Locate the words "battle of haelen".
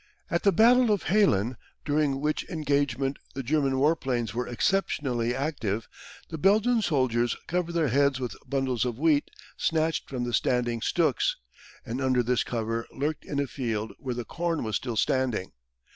0.51-1.57